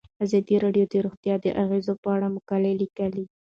[0.25, 3.25] ازادي راډیو د روغتیا د اغیزو په اړه مقالو لیکلي.